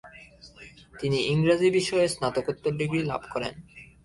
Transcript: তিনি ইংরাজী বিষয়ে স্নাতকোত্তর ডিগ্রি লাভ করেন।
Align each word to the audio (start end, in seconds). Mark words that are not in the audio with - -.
তিনি 0.99 1.17
ইংরাজী 1.31 1.69
বিষয়ে 1.69 2.07
স্নাতকোত্তর 2.07 2.73
ডিগ্রি 2.79 3.01
লাভ 3.03 3.21
করেন। 3.33 3.53